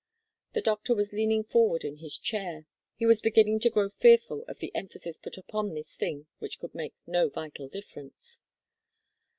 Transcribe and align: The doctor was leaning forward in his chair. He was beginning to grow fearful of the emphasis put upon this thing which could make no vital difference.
The 0.53 0.61
doctor 0.61 0.95
was 0.95 1.13
leaning 1.13 1.43
forward 1.43 1.83
in 1.85 1.97
his 1.97 2.17
chair. 2.17 2.65
He 2.95 3.05
was 3.05 3.21
beginning 3.21 3.59
to 3.59 3.69
grow 3.69 3.87
fearful 3.87 4.43
of 4.47 4.57
the 4.57 4.73
emphasis 4.75 5.15
put 5.19 5.37
upon 5.37 5.75
this 5.75 5.95
thing 5.95 6.25
which 6.39 6.57
could 6.59 6.73
make 6.73 6.95
no 7.05 7.29
vital 7.29 7.67
difference. 7.67 8.41